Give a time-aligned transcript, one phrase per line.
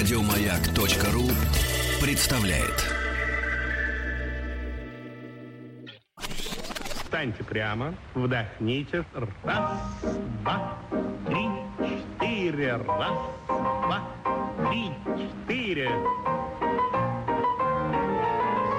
[0.00, 1.28] Радиомаяк.ру
[2.00, 2.86] представляет.
[7.04, 9.04] Встаньте прямо, вдохните.
[9.44, 9.72] Раз,
[10.42, 10.78] два,
[11.26, 11.50] три,
[11.86, 12.76] четыре.
[12.76, 13.18] Раз,
[13.58, 14.00] два,
[14.70, 15.90] три, четыре.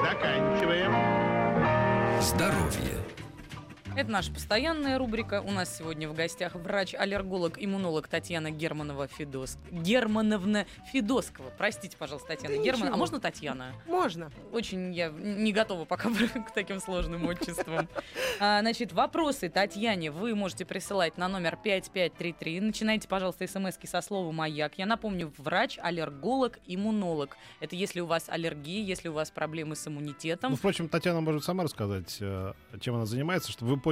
[0.03, 0.91] Заканчиваем.
[2.19, 3.10] Здоровье.
[3.93, 5.41] Это наша постоянная рубрика.
[5.41, 9.57] У нас сегодня в гостях врач-аллерголог-иммунолог Татьяна Германова Федос...
[9.69, 11.51] Германовна Федоскова.
[11.57, 12.93] Простите, пожалуйста, Татьяна Да Герман.
[12.93, 13.73] А можно Татьяна?
[13.87, 14.31] Можно.
[14.53, 16.09] Очень я не готова пока
[16.47, 17.87] к таким сложным отчествам.
[18.39, 22.61] А, Значит, вопросы Татьяне вы можете присылать на номер 5533.
[22.61, 24.77] Начинайте, пожалуйста, смс со слова «Маяк».
[24.77, 27.37] Я напомню, врач, аллерголог, иммунолог.
[27.59, 30.51] Это если у вас аллергия, если у вас проблемы с иммунитетом.
[30.51, 33.90] Ну, впрочем, Татьяна может сама рассказать, э, чем она занимается, чтобы вы поняли,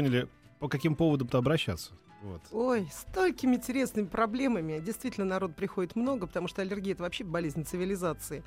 [0.60, 1.92] по каким поводам-то обращаться.
[2.22, 2.42] Вот.
[2.52, 4.80] Ой, столькими интересными проблемами.
[4.80, 8.44] Действительно, народ приходит много, потому что аллергия это вообще болезнь цивилизации.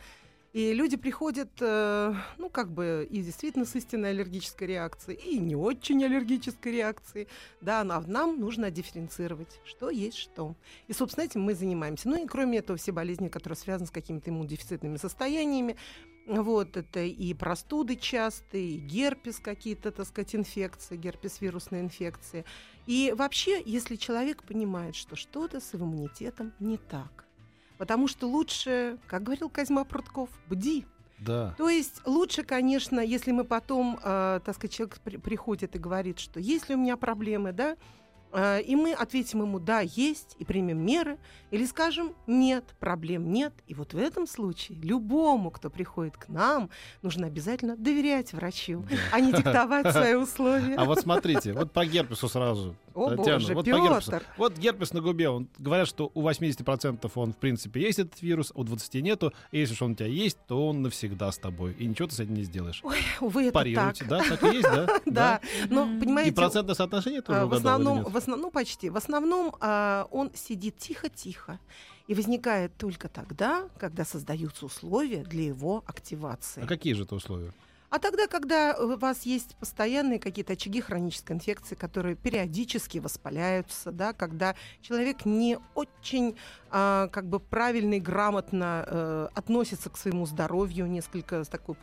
[0.52, 5.56] И люди приходят, э, ну, как бы, и действительно с истинной аллергической реакцией, и не
[5.56, 7.26] очень аллергической реакцией.
[7.62, 10.54] Да, но нам нужно дифференцировать, что есть что.
[10.88, 12.10] И, собственно, этим мы занимаемся.
[12.10, 15.76] Ну и кроме этого, все болезни, которые связаны с какими-то иммунодефицитными состояниями,
[16.26, 22.44] вот это и простуды частые, и герпес какие-то, так сказать, инфекции, герпес-вирусные инфекции.
[22.86, 27.26] И вообще, если человек понимает, что что-то с иммунитетом не так,
[27.78, 30.84] потому что лучше, как говорил Козьма Прутков, бди.
[31.18, 31.54] Да.
[31.56, 36.18] То есть лучше, конечно, если мы потом, э, так сказать, человек при- приходит и говорит,
[36.18, 37.76] что есть ли у меня проблемы, да,
[38.34, 41.18] и мы ответим ему «да, есть», и примем меры,
[41.50, 43.52] или скажем «нет, проблем нет».
[43.66, 46.70] И вот в этом случае любому, кто приходит к нам,
[47.02, 50.76] нужно обязательно доверять врачу, а не диктовать свои условия.
[50.76, 52.74] А вот смотрите, вот по герпесу сразу.
[52.94, 54.10] О, Татьяна, боже, вот по герпесу.
[54.10, 54.26] Пётр.
[54.36, 55.28] Вот герпес на губе.
[55.28, 59.32] Он, говорят, что у 80% он, в принципе, есть этот вирус, у 20% нету.
[59.50, 61.74] И если же он у тебя есть, то он навсегда с тобой.
[61.78, 62.80] И ничего ты с этим не сделаешь.
[62.82, 64.08] Ой, увы, это Парируйте, так.
[64.08, 64.36] да?
[64.36, 64.86] Так и есть, да?
[65.06, 65.96] Да, но, Мгм.
[65.96, 68.08] И понимаете, процентное соотношение тоже А, в основном, нет?
[68.08, 68.90] в основном, ну почти.
[68.90, 71.58] В основном а, он сидит тихо-тихо
[72.06, 76.62] и возникает только тогда, когда создаются условия для его активации.
[76.62, 77.52] А какие же это условия?
[77.92, 84.14] А тогда, когда у вас есть постоянные какие-то очаги хронической инфекции, которые периодически воспаляются, да,
[84.14, 86.34] когда человек не очень
[86.70, 91.76] а, как бы правильно и грамотно э, относится к своему здоровью, несколько такой,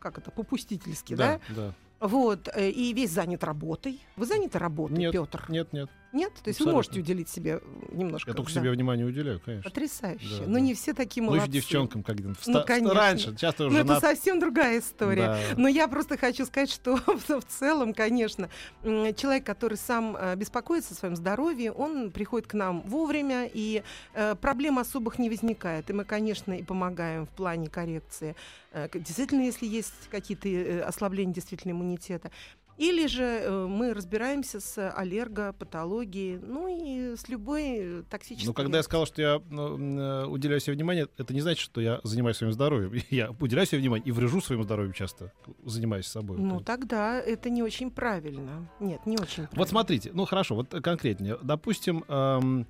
[0.00, 1.72] как это, попустительски, да, да.
[2.04, 4.00] Вот, э, и весь занят работой.
[4.16, 5.46] Вы заняты работой, Нет, Петр?
[5.48, 5.90] Нет, нет.
[6.14, 6.32] Нет?
[6.42, 6.72] То есть вы Абсолютно.
[6.74, 7.60] можете уделить себе э,
[7.92, 8.30] немножко.
[8.30, 8.60] Я только да.
[8.60, 9.68] себе внимание уделяю, конечно.
[9.68, 10.38] Потрясающе.
[10.40, 10.60] Да, Но да.
[10.60, 11.48] не все такие Ну, молодцы.
[11.48, 12.94] еще девчонкам, как Ну, вста- конечно.
[12.94, 15.26] раньше, часто уже Ну, это совсем другая история.
[15.26, 15.38] Да.
[15.56, 18.48] Но я просто хочу сказать, что в целом, конечно,
[18.82, 23.82] человек, который сам э, беспокоится о своем здоровье, он приходит к нам вовремя, и
[24.14, 25.90] э, проблем особых не возникает.
[25.90, 28.36] И мы, конечно, и помогаем в плане коррекции.
[28.72, 32.30] Э, Действительно, если есть какие-то ослабления действительно иммунитета.
[32.76, 38.48] Или же э, мы разбираемся с аллергопатологией, ну и с любой э, токсической...
[38.48, 41.80] Ну, когда я сказал, что я ну, э, уделяю себе внимание, это не значит, что
[41.80, 43.00] я занимаюсь своим здоровьем.
[43.10, 45.32] Я уделяю себе внимание и врежу своему здоровью часто,
[45.64, 46.38] занимаюсь собой.
[46.38, 48.68] Ну, тогда это не очень правильно.
[48.80, 49.58] Нет, не очень правильно.
[49.58, 51.38] Вот смотрите, ну хорошо, вот конкретнее.
[51.42, 52.66] Допустим, эм,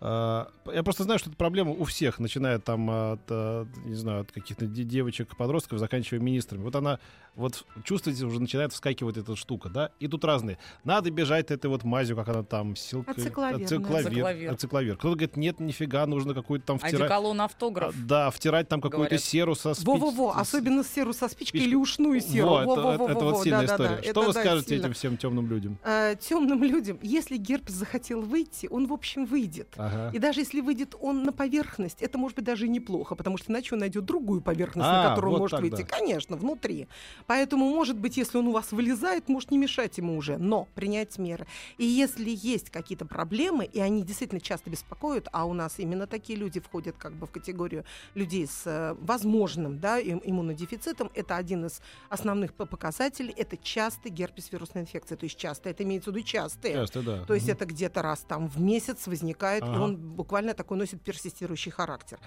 [0.00, 4.32] э, я просто знаю, что эта проблема у всех, начиная там от, не знаю, от
[4.32, 6.62] каких-то де- девочек, подростков, заканчивая министрами.
[6.62, 6.98] Вот она,
[7.36, 9.90] вот чувствуете, уже начинает вскакивать эта штука, да?
[10.00, 10.58] И тут разные.
[10.84, 13.64] Надо бежать этой вот мазью, как она там, силка, Ацикловир, да.
[13.64, 14.52] ацикловир, Ацикловир.
[14.52, 14.96] ацикловир.
[14.96, 17.02] Кто-то говорит, нет, нифига, нужно какую-то там втирать.
[17.02, 17.94] Одеколон автограф.
[17.94, 21.68] А, Да, втирать там какую-то серу со спич- Во-во-во, особенно серу со спичкой спичкой.
[21.68, 22.48] или ушную серу.
[22.48, 24.02] Во, это, Во-во-во-во-во, это вот сильная да-да-да, история.
[24.02, 24.82] Что это вы да, скажете сильно.
[24.84, 25.78] этим всем темным людям?
[25.84, 29.68] Э, темным людям, если герпес захотел выйти, он, в общем, выйдет.
[29.76, 30.10] Ага.
[30.14, 33.52] И даже если выйдет он на поверхность, это может быть даже и неплохо, потому что
[33.52, 35.82] иначе он найдет другую поверхность, А, на которую он вот может так, выйти.
[35.82, 35.96] да.
[35.98, 36.88] Конечно, внутри.
[37.26, 41.18] Поэтому, может быть, если он у вас вылезает, может не мешать ему уже, но принять
[41.18, 41.46] меры.
[41.78, 46.38] И если есть какие-то проблемы, и они действительно часто беспокоят, а у нас именно такие
[46.38, 47.84] люди входят как бы в категорию
[48.14, 54.52] людей с э, возможным да, им- иммунодефицитом, это один из основных показателей, это частый герпес
[54.52, 55.16] вирусная инфекция.
[55.16, 56.74] То есть часто, это имеется в виду частые.
[56.74, 57.24] Часто, да.
[57.24, 57.54] То есть Мгм.
[57.56, 59.80] это где-то раз там в месяц возникает, и Ага.
[59.80, 62.18] он буквально такой носит персистирующий характер.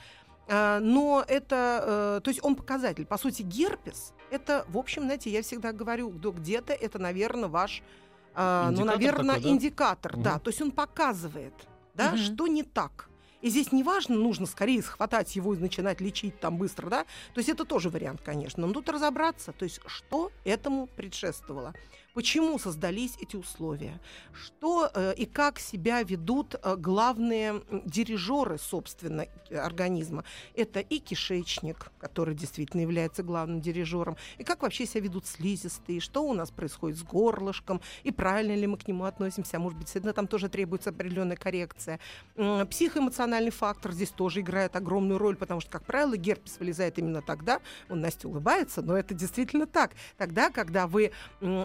[0.49, 3.05] А, Но это, э, то есть он показатель.
[3.05, 7.83] По сути, герпес, это, в общем, знаете, я всегда говорю, да, где-то это, наверное, ваш,
[8.33, 9.49] а, ну, Индикатор наверное, такой, да?
[9.49, 10.31] индикатор, да.
[10.33, 10.39] Мгм.
[10.41, 11.53] То есть он показывает,
[11.93, 12.17] да, Мгм.
[12.17, 13.09] что не так.
[13.41, 17.03] И здесь не важно, нужно скорее схватать его и начинать лечить там быстро, да.
[17.33, 18.67] То есть это тоже вариант, конечно.
[18.67, 21.73] Но тут разобраться, то есть что этому предшествовало.
[22.13, 23.99] Почему создались эти условия?
[24.33, 30.23] Что э, и как себя ведут э, главные дирижеры, собственно, организма?
[30.55, 36.23] Это и кишечник, который действительно является главным дирижером, и как вообще себя ведут слизистые, что
[36.23, 40.13] у нас происходит с горлышком, и правильно ли мы к нему относимся, может быть, действительно,
[40.13, 41.99] там тоже требуется определенная коррекция.
[42.35, 47.59] Психоэмоциональный фактор здесь тоже играет огромную роль, потому что, как правило, герпес вылезает именно тогда,
[47.87, 51.11] он Настя улыбается, но это действительно так, тогда, когда вы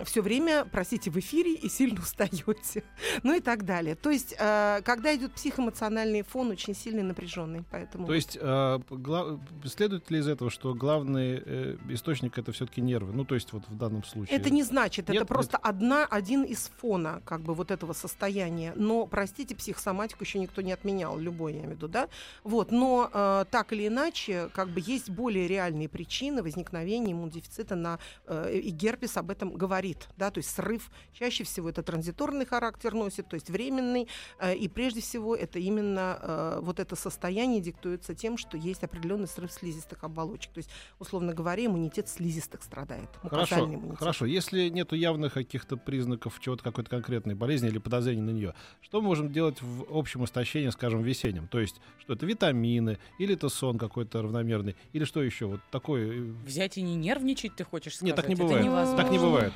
[0.05, 0.34] все время,
[0.71, 2.85] простите, в эфире и сильно устаете,
[3.23, 3.95] ну и так далее.
[3.95, 8.07] То есть, э, когда идет психоэмоциональный фон очень сильный, напряженный, поэтому...
[8.07, 13.13] То есть э, гла- следует ли из этого, что главный э, источник это все-таки нервы?
[13.13, 14.37] Ну, то есть вот в данном случае.
[14.37, 18.73] Это не значит, Нет, это просто одна, один из фона как бы вот этого состояния.
[18.77, 22.09] Но, простите, психосоматику еще никто не отменял, любой, я имею в виду, да?
[22.43, 27.99] Вот, но э, так или иначе, как бы есть более реальные причины возникновения иммунодефицита на,
[28.27, 32.95] э, и герпес об этом говорит, да, то есть срыв чаще всего это транзиторный характер
[32.95, 38.15] носит, то есть временный, э, и прежде всего это именно э, вот это состояние диктуется
[38.15, 43.65] тем, что есть определенный срыв слизистых оболочек, то есть, условно говоря, иммунитет слизистых страдает, Хорошо,
[43.65, 43.99] иммунитет.
[43.99, 44.27] хорошо.
[44.27, 49.09] Если нету явных каких-то признаков чего-то какой-то конкретной болезни или подозрений на нее, что мы
[49.09, 51.49] можем делать в общем истощении, скажем, весеннем?
[51.49, 55.47] То есть, что это витамины, или это сон какой-то равномерный, или что еще?
[55.47, 56.13] Вот такое.
[56.13, 58.07] э, Взять и не нервничать, ты хочешь сказать?
[58.09, 58.65] Нет, так не Это бывает.
[58.65, 59.03] невозможно.
[59.03, 59.53] Так не бывает.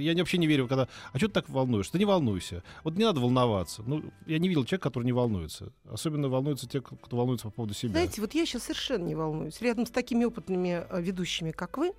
[0.00, 0.88] Я не- вообще не верю, когда...
[1.12, 1.92] А что ты так волнуешься?
[1.92, 2.62] Ты не волнуйся.
[2.84, 3.82] Вот не надо волноваться.
[3.86, 5.72] Ну, я не видел человека, который не волнуется.
[5.90, 7.90] Особенно волнуются те, кто волнуется по поводу себя.
[7.92, 9.60] Знаете, вот я сейчас совершенно не волнуюсь.
[9.60, 11.92] Рядом с такими опытными э, ведущими, как вы,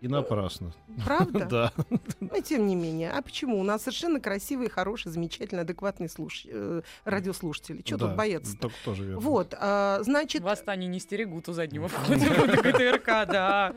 [0.00, 0.72] И напрасно.
[1.04, 1.46] правда?
[1.50, 1.72] Да.
[2.20, 3.10] Но тем не менее.
[3.10, 3.58] А почему?
[3.58, 7.82] У нас совершенно красивые, хорошие, замечательные, адекватные слуш- э, радиослушатели.
[7.84, 8.56] Что Да, тут бояться?
[8.58, 9.20] так тоже верно.
[9.20, 13.74] Вот, а, значит, Восстание не стерегут у заднего входа в ГТРК, да.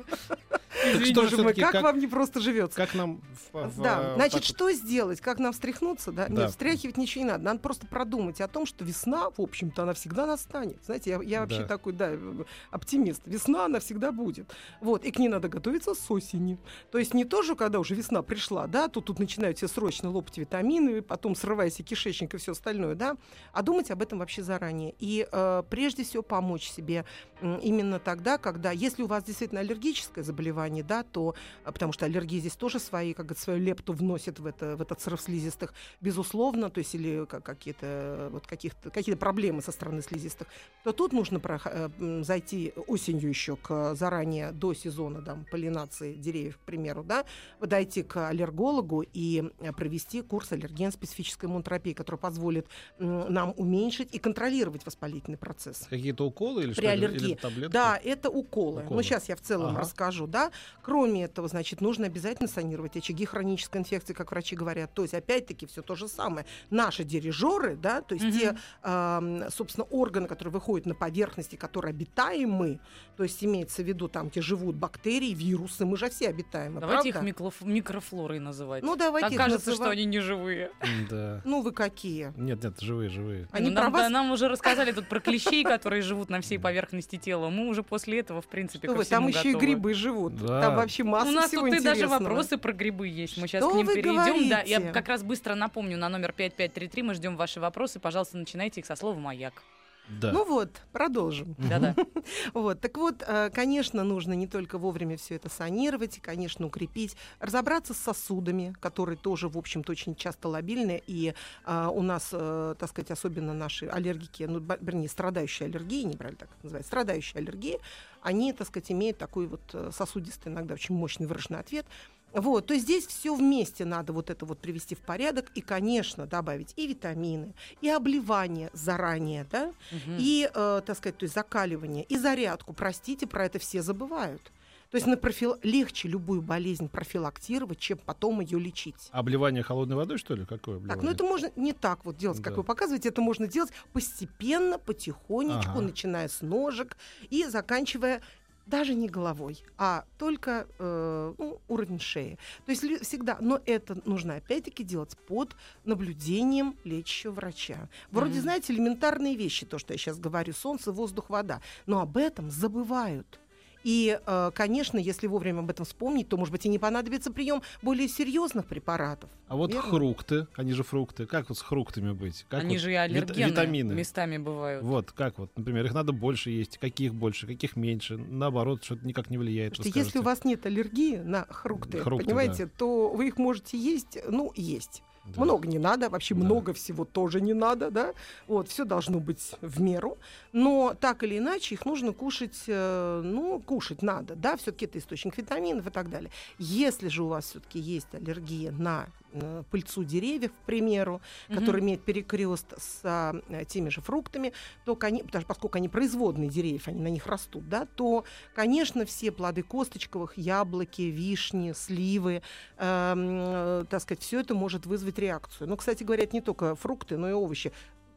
[1.05, 2.75] Что же всё-таки, как, как- вам не просто живется?
[2.77, 3.21] Как нам...
[3.51, 5.21] в- в- Да, в- значит, так вот- что сделать?
[5.21, 6.11] Как нам встряхнуться?
[6.11, 6.27] Да?
[6.27, 6.33] Да.
[6.43, 7.43] Нет, встряхивать ничего не надо.
[7.43, 10.77] Надо просто продумать о том, что весна, в общем-то, она всегда настанет.
[10.85, 11.67] Знаете, я, я вообще Да.
[11.67, 13.21] такой, да, э, оптимист.
[13.25, 14.49] Весна, она всегда будет.
[14.81, 16.57] Вот, и к ней надо готовиться с осени.
[16.91, 20.37] То есть не тоже, когда уже весна пришла, да, то тут начинают все срочно лопать
[20.37, 23.15] витамины, потом срываясь и кишечник и все остальное, да,
[23.53, 24.93] а думать об этом вообще заранее.
[24.99, 27.05] И э, прежде всего помочь себе
[27.41, 32.39] именно тогда, когда, если у вас действительно аллергическое заболевание, да, то, а, потому что аллергии
[32.39, 36.69] здесь тоже свои, как говорится, свою лепту вносит в, это, в этот срыв слизистых, безусловно,
[36.69, 40.47] то есть или как- какие-то вот каких-то какие-то проблемы со стороны слизистых,
[40.83, 41.69] то тут нужно прох-
[41.99, 47.25] э, зайти осенью еще к заранее до сезона там, полинации деревьев, к примеру, да,
[47.59, 52.67] подойти к аллергологу и э, провести курс аллерген-специфической иммунотерапии, который позволит
[52.99, 55.85] нам уменьшить и контролировать воспалительный процесс.
[55.89, 56.91] Какие-то уколы или При что?
[56.91, 57.27] Аллергии.
[57.29, 57.71] Или таблетки?
[57.73, 58.81] Да, это уколы.
[58.83, 58.95] Уколы.
[58.95, 59.81] Ну, сейчас я в целом Ага.
[59.81, 60.51] расскажу, да.
[60.81, 64.93] Кроме этого, значит, нужно обязательно санировать очаги хронической инфекции, как врачи говорят.
[64.93, 66.45] То есть, опять-таки, все то же самое.
[66.69, 68.39] Наши дирижеры, да, то есть Мгм.
[68.39, 72.79] те, ам, собственно, органы, которые выходят на поверхности, которые обитаемы,
[73.15, 77.09] то есть имеется в виду там, где живут бактерии, вирусы, мы же все обитаемы, Давайте
[77.09, 77.29] их правда?
[77.31, 78.83] микроф- микрофлорой называть.
[78.83, 80.71] Ну, давайте Так их кажется, называть- что они не живые.
[81.09, 81.41] Да.
[81.45, 82.33] Ну, вы какие?
[82.37, 83.47] Нет, нет, живые, живые.
[83.51, 86.59] Они Ну, нам, вас- да, нам уже рассказали тут про клещей, которые живут на всей
[86.59, 87.49] поверхности тела.
[87.49, 90.35] Мы уже после этого, в принципе, Что ко вы, там еще и грибы живут.
[90.37, 90.56] Да.
[90.61, 93.37] Там вообще масса У нас всего тут и даже вопросы про грибы есть.
[93.37, 94.49] Мы сейчас Что к ним перейдем.
[94.49, 94.91] Да, я говорите?
[94.93, 97.03] как раз быстро напомню на номер 5533.
[97.03, 97.99] Мы ждем ваши вопросы.
[97.99, 99.63] Пожалуйста, начинайте их со слова «Маяк».
[100.09, 100.31] Да.
[100.31, 101.55] Ну вот, продолжим.
[101.57, 101.95] Да-да.
[102.53, 107.15] Вот, так вот, э, конечно, нужно не только вовремя все это санировать, и, конечно, укрепить,
[107.39, 111.33] разобраться с сосудами, которые тоже, в общем-то, очень часто лобильны, и
[111.65, 116.49] а, у нас, э, так сказать, особенно наши аллергики, ну, вернее, страдающие аллергии, неправильно так
[116.49, 117.79] это называть, страдающие аллергии,
[118.21, 121.85] они, так сказать, имеют такой вот э, сосудистый, иногда очень мощный выраженный ответ.
[122.33, 126.25] Вот, то есть здесь все вместе надо вот это вот привести в порядок и, конечно,
[126.27, 130.17] добавить и витамины, и обливание заранее, да, Мгм.
[130.19, 132.73] и, э, так сказать, то есть закаливание, и зарядку.
[132.73, 134.51] Простите, про это все забывают.
[134.89, 135.57] То есть на профил...
[135.63, 139.09] легче любую болезнь профилактировать, чем потом ее лечить.
[139.11, 140.45] Обливание холодной водой, что ли?
[140.45, 141.03] Какое Так, обливание?
[141.05, 142.57] ну это можно не так вот делать, как Да.
[142.57, 145.81] вы показываете, это можно делать постепенно, потихонечку, Ага.
[145.81, 146.95] начиная с ножек
[147.29, 148.21] и заканчивая
[148.65, 152.37] даже не головой, а только э, ну, уровень шеи.
[152.65, 157.87] То есть всегда, но это нужно опять-таки делать под наблюдением лечащего врача.
[158.11, 158.41] Вроде, Мгм.
[158.41, 163.39] знаете, элементарные вещи, то, что я сейчас говорю, солнце, воздух, вода, но об этом забывают.
[163.83, 167.61] И, э, конечно, если вовремя об этом вспомнить, то, может быть, и не понадобится прием
[167.81, 169.29] более серьезных препаратов.
[169.47, 169.89] А вот Верно?
[169.89, 171.25] фрукты, они же фрукты.
[171.25, 172.45] Как вот с фруктами быть?
[172.49, 173.93] Как Они вот же и аллергены витамины.
[173.93, 174.83] местами бывают.
[174.83, 179.29] Вот, как вот, например, их надо больше есть, каких больше, каких меньше, наоборот, что-то никак
[179.29, 179.75] не влияет.
[179.75, 184.17] Что если у вас нет аллергии на фрукты, Фрукты, понимаете, то вы их можете есть,
[184.27, 185.03] ну, есть.
[185.35, 185.43] Да.
[185.43, 186.43] Много не надо, вообще Да.
[186.43, 188.13] много всего тоже не надо, да.
[188.47, 190.17] Вот, все должно быть в меру.
[190.53, 195.37] Но так или иначе их нужно кушать, э, ну, кушать надо, да, все-таки это источник
[195.37, 196.31] витаминов и так далее.
[196.59, 201.59] Если же у вас все-таки есть аллергия на э, пыльцу деревьев, к примеру, Мгм.
[201.59, 204.53] который имеет перекрест с э, теми же фруктами,
[204.85, 208.23] то, коне- потому поскольку они производные деревьев, они на них растут, да, то,
[208.55, 212.41] конечно, все плоды косточковых, яблоки, вишни, сливы,
[212.77, 215.67] эм, э, так сказать, все это может вызвать реакцию.
[215.69, 217.71] Ну, кстати говоря, это не только фрукты, но и овощи.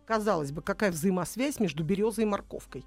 [0.06, 2.84] Казалось бы, какая взаимосвязь между березой и морковкой?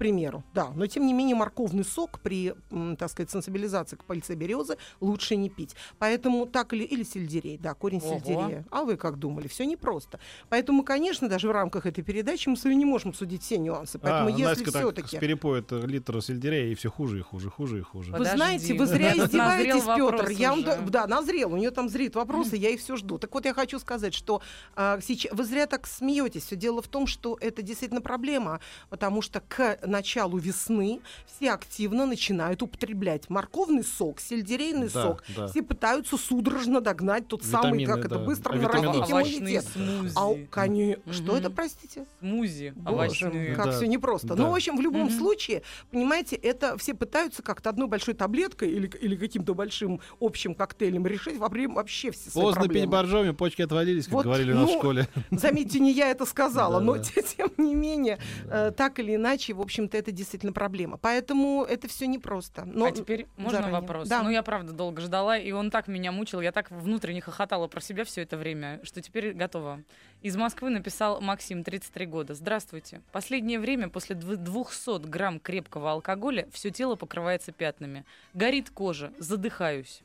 [0.00, 2.54] К примеру, да, но тем не менее морковный сок при,
[2.98, 5.76] так сказать, сенсибилизации к пыльце березы лучше не пить.
[5.98, 8.14] Поэтому так или, или сельдерей, да, корень Ого.
[8.14, 8.64] сельдерея.
[8.70, 9.46] А вы как думали?
[9.46, 10.18] Все непросто.
[10.48, 13.98] Поэтому, конечно, даже в рамках этой передачи мы с вами не можем судить все нюансы.
[13.98, 15.18] Поэтому а, если все-таки...
[15.18, 18.12] перепоет литр сельдерея, и все хуже и хуже, хуже и хуже.
[18.12, 18.36] Вы Подожди.
[18.38, 20.30] знаете, вы зря издеваетесь, Петр.
[20.30, 21.52] Я вам да, назрел.
[21.52, 23.18] У нее там зреют вопросы, я их все жду.
[23.18, 24.40] Так вот, я хочу сказать, что
[24.74, 26.44] а, сейчас вы зря так смеетесь.
[26.44, 32.06] Все дело в том, что это действительно проблема, потому что к началу весны все активно
[32.06, 35.24] начинают употреблять морковный сок, сельдерейный Да, сок.
[35.36, 35.46] да.
[35.48, 38.24] Все пытаются судорожно догнать тот самый, Витамины, как это да.
[38.24, 39.64] быстро А нарастить иммунитет.
[39.64, 40.12] смузи.
[40.16, 41.12] А, у- коне- Мгм.
[41.14, 42.06] Что это, простите?
[42.20, 43.32] Смузи Боже овощные.
[43.48, 44.28] мой, как Да, все непросто.
[44.28, 44.36] да.
[44.36, 45.18] Ну, в общем, в любом Мгм.
[45.18, 51.06] случае, понимаете, это все пытаются как-то одной большой таблеткой или, или каким-то большим общим коктейлем
[51.06, 52.92] решить вообще, вообще все свои Поздно пить проблемы.
[52.92, 55.08] боржоми, почки отвалились, как Вот, говорили у нас в ну, школе.
[55.30, 56.96] Заметьте, не я это сказала, но
[57.36, 58.18] тем не менее,
[58.50, 60.98] э, так или иначе, в общем-то, это действительно проблема.
[60.98, 62.64] Поэтому это все непросто.
[62.64, 63.80] Но а теперь можно заранее.
[63.80, 64.08] вопрос?
[64.08, 64.22] Да.
[64.22, 67.80] Ну, я правда долго ждала, и он так меня мучил, я так внутренне хохотала про
[67.80, 69.82] себя все это время, что теперь готова.
[70.22, 72.34] Из Москвы написал Максим, 33 года.
[72.34, 73.00] Здравствуйте.
[73.12, 78.04] Последнее время после дв- 200 грамм крепкого алкоголя все тело покрывается пятнами.
[78.34, 80.02] Горит кожа, задыхаюсь.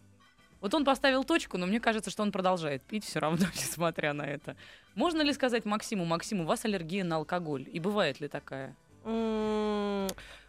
[0.61, 4.23] Вот он поставил точку, но мне кажется, что он продолжает пить все равно, несмотря на
[4.23, 4.55] это.
[4.95, 7.67] Можно ли сказать Максиму, Максим, у вас аллергия на алкоголь?
[7.71, 8.75] И бывает ли такая?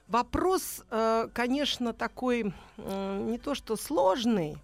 [0.08, 4.56] Вопрос, э, конечно, такой не то что сложный,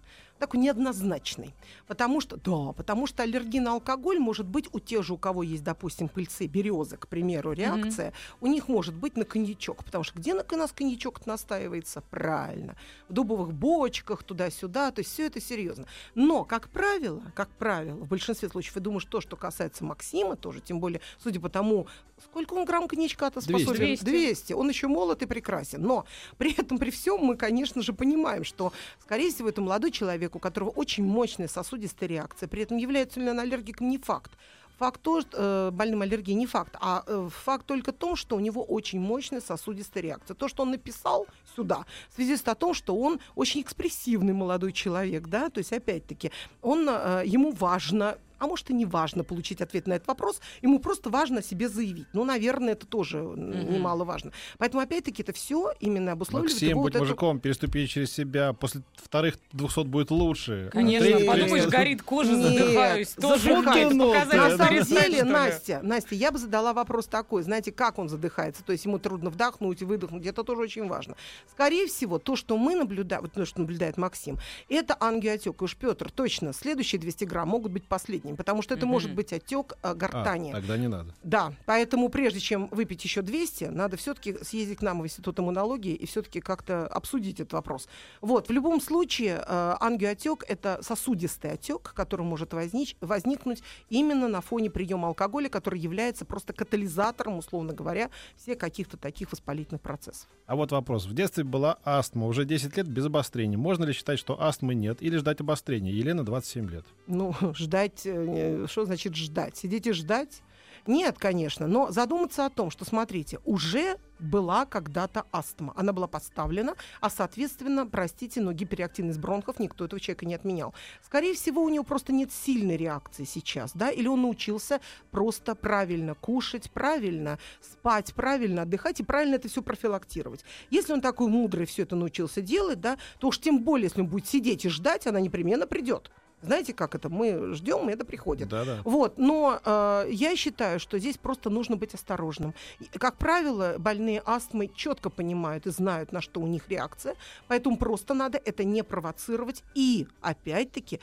[0.43, 1.53] такой неоднозначный.
[1.87, 5.41] Потому что, да, потому что аллергия на алкоголь может быть у тех же, у кого
[5.41, 9.85] есть, допустим, пыльцы, березы, к примеру, реакция, у них может быть на коньячок.
[9.85, 12.01] Потому что где на у нас коньячок настаивается?
[12.01, 12.75] Правильно.
[13.07, 14.91] В дубовых бочках, туда-сюда.
[14.91, 15.85] То есть все это серьезно.
[16.13, 20.59] Но, как правило, как правило, в большинстве случаев, я думаю, что, что касается Максима тоже,
[20.59, 21.87] тем более, судя по тому,
[22.23, 23.63] сколько он грамм коньячка-то 200.
[23.63, 23.85] способен?
[23.85, 24.03] 200.
[24.03, 24.53] 200.
[24.53, 25.81] Он еще молод и прекрасен.
[25.81, 26.05] Но
[26.37, 30.39] при этом, при всем, мы, конечно же, понимаем, что, скорее всего, это молодой человек, у
[30.39, 32.47] которого очень мощная сосудистая реакция.
[32.47, 34.31] При этом является ли он аллергиком, не факт.
[34.79, 38.35] Факт то, что э, больным аллергией не факт, а э, факт только в том, что
[38.35, 40.33] у него очень мощная сосудистая реакция.
[40.35, 41.85] То, что он написал сюда,
[42.15, 47.23] свидетельствует о том, что он очень экспрессивный молодой человек, да, то есть опять-таки он э,
[47.25, 51.39] ему важно а может и не важно получить ответ на этот вопрос, ему просто важно
[51.39, 52.07] о себе заявить.
[52.13, 54.31] Ну, наверное, это тоже м, немаловажно.
[54.57, 58.53] Поэтому, опять-таки, это все именно обусловливает Максим, его будь вот эту- мужиком, переступи через себя.
[58.53, 60.69] После вторых 200 будет лучше.
[60.71, 61.25] Конечно, Нет.
[61.25, 63.09] подумаешь, горит кожа, Нет, задыхаюсь.
[63.09, 63.95] Тоже показатель
[64.37, 65.23] На самом деле?
[65.23, 67.43] Настя, Настя, я бы задала вопрос такой.
[67.43, 68.63] Знаете, как он задыхается?
[68.63, 70.25] То есть ему трудно вдохнуть и выдохнуть.
[70.25, 71.15] Это тоже очень важно.
[71.51, 74.37] Скорее всего, то, что мы наблюдаем, вот то, что наблюдает Максим,
[74.69, 75.61] это ангиотек.
[75.61, 78.93] И уж, Петр, точно, следующие 200 грамм могут быть последними, потому что это Мгм.
[78.93, 80.51] может быть отек а, А, гортани.
[80.51, 81.13] тогда не надо.
[81.23, 85.93] Да, поэтому прежде чем выпить еще 200, надо все-таки съездить к нам в Институт иммунологии
[85.93, 87.87] и все-таки как-то обсудить этот вопрос.
[88.21, 94.41] Вот, в любом случае, э, ангиотек– это сосудистый отек, который может возник, возникнуть именно на
[94.41, 100.27] фоне приема алкоголя, который является просто катализатором, условно говоря, всех каких-то таких воспалительных процессов.
[100.45, 101.05] А вот вопрос.
[101.05, 103.57] В детстве была астма, уже 10 лет без обострения.
[103.57, 105.91] Можно ли считать, что астмы нет, или ждать обострения?
[105.91, 106.85] Елена, 27 лет.
[107.07, 108.22] Ну, ждать, э,
[108.67, 109.57] что значит ждать?
[109.57, 110.41] Сидеть и ждать?
[110.85, 115.73] Нет, конечно, но задуматься о том, что, смотрите, уже была когда-то астма.
[115.77, 120.73] Она была поставлена, а, соответственно, простите, но гиперактивность бронхов никто этого человека не отменял.
[121.01, 126.15] Скорее всего, у него просто нет сильной реакции сейчас, да, или он научился просто правильно
[126.15, 130.43] кушать, правильно спать, правильно отдыхать и правильно это все профилактировать.
[130.69, 134.07] Если он такой мудрый все это научился делать, да, то уж тем более, если он
[134.07, 136.11] будет сидеть и ждать, она непременно придет.
[136.43, 137.09] Знаете, как это?
[137.09, 138.49] Мы ждем, и это приходит.
[138.49, 138.81] Да-да.
[138.83, 142.53] Вот, но э, я считаю, что здесь просто нужно быть осторожным.
[142.93, 147.15] Как правило, больные астмой четко понимают и знают, на что у них реакция,
[147.47, 150.99] поэтому просто надо это не провоцировать и, опять-таки,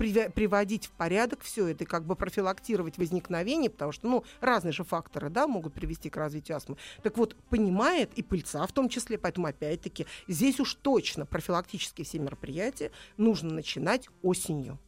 [0.00, 4.84] приводить в порядок все это и как бы профилактировать возникновение, потому что, ну, разные же
[4.84, 6.76] факторы, да, могут привести к развитию астмы.
[7.02, 12.18] Так вот, понимает и пыльца в том числе, поэтому, опять-таки, здесь уж точно профилактические все
[12.18, 14.78] мероприятия нужно начинать осенью.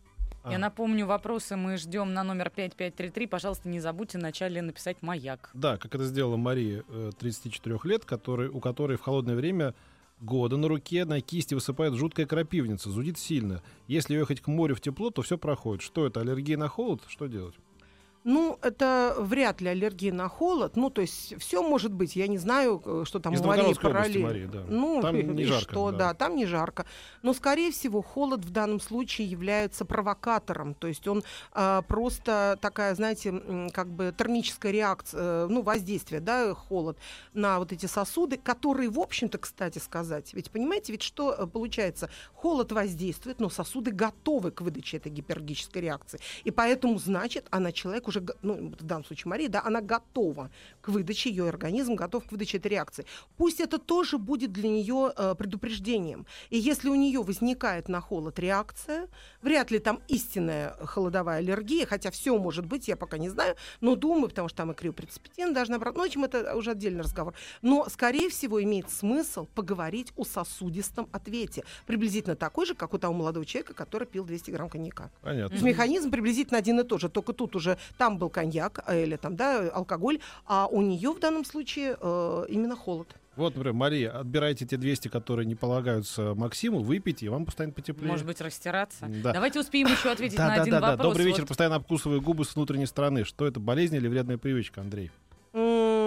[0.44, 0.58] Я А.
[0.58, 3.26] напомню, вопросы мы ждем на номер 5533.
[3.28, 5.50] Пожалуйста, не забудьте вначале написать «Маяк».
[5.54, 9.72] Да, как это сделала Мария, э, 34 лет, который, у которой в холодное время
[10.22, 13.62] года на руке, на кисти высыпает жуткая крапивница, зудит сильно.
[13.88, 15.82] Если ехать к морю в тепло, то все проходит.
[15.82, 17.02] Что это, аллергия на холод?
[17.08, 17.54] Что делать?
[18.24, 20.76] Ну, это вряд ли аллергия на холод.
[20.76, 22.14] Ну, то есть все может быть.
[22.16, 24.28] Я не знаю, э, что там Из у Марии параллельно.
[24.28, 24.64] Мария, да.
[24.68, 25.98] Ну, Там не жарко, Что, да.
[25.98, 26.14] да.
[26.14, 26.86] там не жарко.
[27.22, 30.74] Но, скорее всего, холод в данном случае является провокатором.
[30.74, 36.54] То есть он а, просто такая, знаете, как бы термическая реакция, э, ну, воздействие, да,
[36.54, 36.98] холод
[37.32, 42.08] на вот эти сосуды, которые, в общем-то, кстати сказать, ведь понимаете, ведь что э, получается?
[42.34, 46.20] Холод воздействует, но сосуды готовы к выдаче этой гипергической реакции.
[46.44, 50.50] И поэтому, значит, она человек уже, ну, в данном случае Мария, да, она готова
[50.80, 53.06] к выдаче, ее организм готов к выдаче этой реакции.
[53.36, 56.26] Пусть это тоже будет для нее э, предупреждением.
[56.50, 59.08] И если у нее возникает на холод реакция,
[59.40, 63.96] вряд ли там истинная холодовая аллергия, хотя все может быть, я пока не знаю, но
[63.96, 65.94] думаю, потому что там и криопрецепитин даже набрать.
[65.94, 67.34] Ну, в общем, это уже отдельный разговор.
[67.62, 71.64] Но, скорее всего, имеет смысл поговорить о сосудистом ответе.
[71.86, 75.04] Приблизительно такой же, как у того молодого человека, который пил 200 грамм коньяка.
[75.04, 75.54] То Понятно.
[75.54, 79.14] есть механизм приблизительно один и тот же, только тут уже там был коньяк э, или
[79.14, 83.06] там, да, алкоголь, а у нее в данном случае э, именно холод.
[83.36, 88.10] Вот, например, Мария, отбирайте те 200, которые не полагаются Максиму, выпейте, и вам станет потеплее.
[88.10, 89.06] Может быть, растираться?
[89.06, 89.32] Да.
[89.32, 90.90] Давайте успеем еще ответить да, на да, один да, да.
[90.90, 91.12] вопрос.
[91.12, 91.42] Добрый вечер.
[91.42, 93.24] Вот Постоянно обкусываю губы с внутренней стороны.
[93.24, 95.12] Что это, болезнь или вредная привычка, Андрей?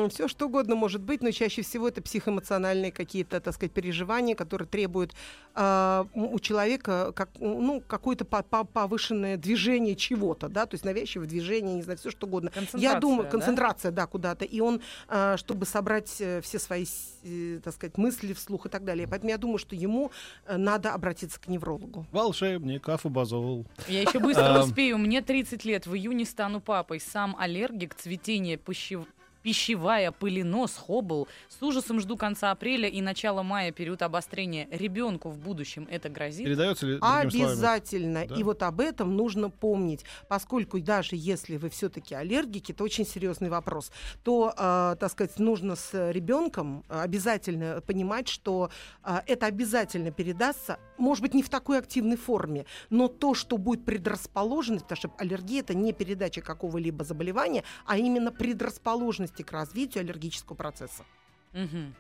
[0.09, 4.67] Все что угодно может быть, но чаще всего это психоэмоциональные какие-то, так сказать, переживания, которые
[4.67, 5.13] требуют
[5.55, 11.27] м, у человека как, ну, какое-то по- по- повышенное движение чего-то, да, то есть навязчивое
[11.27, 12.51] движение, не знаю, все что угодно.
[12.73, 13.29] Я думаю, да?
[13.29, 14.45] концентрация, да, куда-то.
[14.45, 16.85] И он, а, чтобы собрать э, все свои,
[17.23, 19.07] э, так сказать, мысли вслух и так далее.
[19.07, 20.11] Поэтому я думаю, что ему
[20.45, 22.05] э, надо обратиться к неврологу.
[22.11, 23.65] Волшебник, афобазол.
[23.87, 24.97] Я еще быстро успею.
[24.97, 25.87] Мне 30 лет.
[25.87, 26.99] В июне стану папой.
[26.99, 29.07] Сам аллергик, цветение, пищев-
[29.45, 31.27] пищевая, пыленос, хоббл.
[31.49, 34.67] С ужасом жду конца апреля и начала мая, период обострения.
[34.71, 36.45] Ребенку в будущем это грозит?
[36.45, 36.97] Передается ли?
[36.99, 38.25] Обязательно.
[38.25, 38.35] Да?
[38.35, 43.49] И вот об этом нужно помнить, поскольку даже если вы все-таки аллергики, это очень серьезный
[43.49, 43.91] вопрос,
[44.23, 48.71] то, э, так сказать, нужно с ребенком обязательно понимать, что
[49.03, 53.85] э, это обязательно передастся, может быть, не в такой активной форме, но то, что будет
[53.85, 58.31] предрасположенность, потому что аллергия это не передача какого-либо заболевания, а именно
[59.35, 61.03] предрасположенности к развитию аллергического процесса.
[61.53, 61.95] Мгм.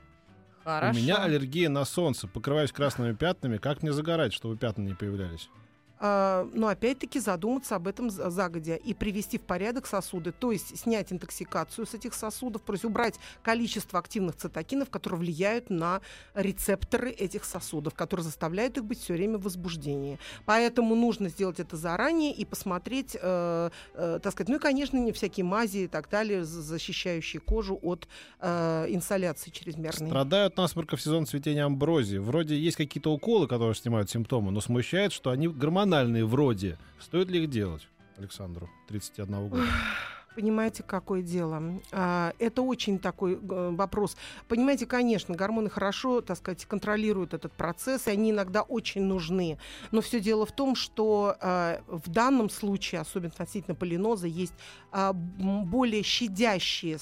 [0.63, 0.99] Хорошо.
[0.99, 2.27] У меня аллергия на солнце.
[2.27, 3.57] Покрываюсь красными пятнами.
[3.57, 5.49] Как мне загорать, чтобы пятна не появлялись?
[5.99, 10.77] А, но опять-таки задуматься об этом за- загодя и привести в порядок сосуды, то есть
[10.77, 16.01] снять интоксикацию с этих сосудов, то есть убрать количество активных цитокинов, которые влияют на
[16.33, 20.19] рецепторы этих сосудов, которые заставляют их быть все время в возбуждении.
[20.45, 25.13] Поэтому нужно сделать это заранее и посмотреть, э, э, так сказать, ну и, конечно, не
[25.13, 28.07] всякие мази и так далее, за- защищающие кожу от
[28.41, 30.09] э, инсоляции чрезмерной.
[30.09, 32.17] Страдаю от насморка в сезон цветения амброзии.
[32.17, 35.84] Вроде есть какие-то уколы, которые снимают симптомы, но смущает, что они гормональные
[36.25, 36.77] вроде.
[36.99, 37.87] Стоит ли их делать?
[38.17, 39.63] Александру, 31 года.
[40.35, 41.81] Понимаете, какое дело?
[41.93, 44.17] А, Это очень такой вопрос.
[44.49, 49.57] Понимаете, конечно, гормоны хорошо, так сказать, контролируют этот процесс, и они иногда очень нужны.
[49.91, 54.53] Но все дело в том, что э, в данном случае, особенно относительно полиноза, есть
[54.91, 56.97] а, более щадящие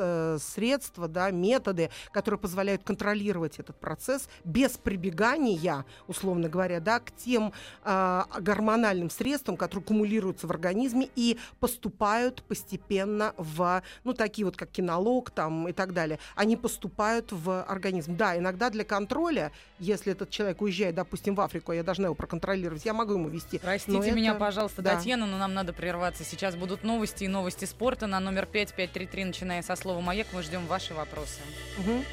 [0.00, 7.10] э, средства, да, методы, которые позволяют контролировать этот процесс без прибегания, условно говоря, да, к
[7.12, 14.56] тем а, гормональным средствам, которые кумулируются в организме и поступают постепенно в, ну, такие вот,
[14.56, 18.16] как кинолог там и так далее, они поступают в организм.
[18.16, 22.14] Да, иногда для контроля, если этот человек уезжает, допустим, в Африку, а я должна его
[22.14, 23.58] проконтролировать, я могу ему вести.
[23.58, 24.96] Простите меня, это- пожалуйста, да.
[24.96, 26.24] Татьяна, но нам надо прерваться.
[26.24, 30.28] Сейчас будут новости и новости спорта на номер 5533, начиная со слова «Маяк».
[30.32, 31.40] Мы ждем ваши вопросы.
[31.78, 32.04] Мгм.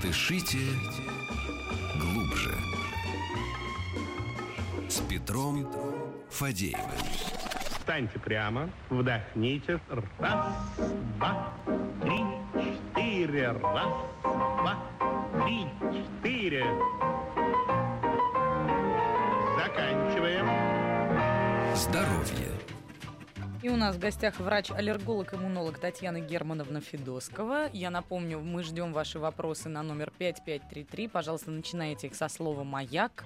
[0.00, 0.58] Дышите
[2.00, 2.54] глубже.
[4.88, 5.66] С Петром
[6.30, 6.84] Фадеевым.
[7.70, 9.80] Встаньте прямо, вдохните.
[10.18, 10.46] Раз,
[11.16, 11.52] два,
[12.02, 12.22] три,
[12.62, 13.52] четыре.
[13.52, 14.76] Раз, два,
[15.42, 16.66] три, четыре.
[19.56, 20.46] Заканчиваем.
[21.74, 22.57] Здоровье.
[23.60, 27.68] И у нас в гостях врач-аллерголог-иммунолог Татьяна Германовна Федоскова.
[27.72, 31.08] Я напомню, мы ждем ваши вопросы на номер 5533.
[31.08, 33.24] Пожалуйста, начинайте их со слова «Маяк».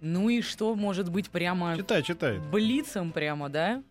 [0.00, 2.38] Ну и что может быть прямо Читай, читай.
[2.38, 3.82] блицем прямо, да?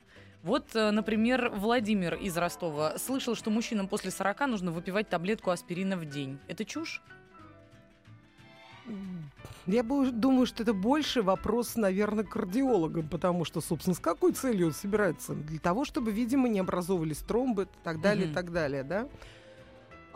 [0.42, 5.98] Вот, э, например, Владимир из Ростова слышал, что мужчинам после 40 нужно выпивать таблетку аспирина
[5.98, 6.40] в день.
[6.48, 7.02] Это чушь?
[9.68, 14.68] Я думаю, что это больше вопрос, наверное, к кардиологам, потому что, собственно, с какой целью
[14.68, 15.34] он собирается?
[15.34, 18.32] Для того, чтобы, видимо, не образовывались тромбы и так далее, Мгм.
[18.32, 19.08] и так далее, да?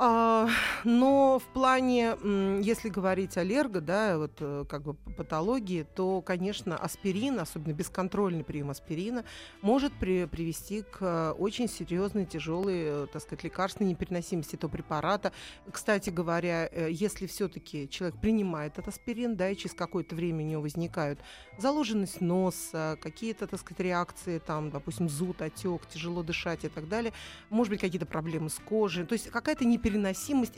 [0.01, 0.47] А,
[0.85, 2.15] но в плане,
[2.61, 8.69] если говорить аллерго, да, вот э, как бы патологии, то, конечно, аспирин, особенно бесконтрольный прием
[8.69, 9.25] аспирина,
[9.61, 15.33] может при- привести к очень серьезной, тяжелой, э, так сказать, лекарственной непереносимости этого препарата.
[15.69, 20.47] Кстати говоря, э, если все-таки человек принимает этот аспирин, да, и через какое-то время у
[20.47, 21.19] него возникают
[21.57, 27.11] заложенность носа, какие-то, так сказать, реакции, там, допустим, зуд, отек, тяжело дышать и так далее,
[27.49, 29.88] может быть, какие-то проблемы с кожей, то есть какая-то непереносимость.